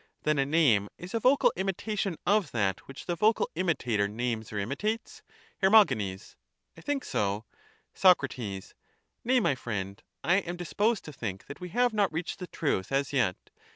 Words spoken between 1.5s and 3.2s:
imitation of that which the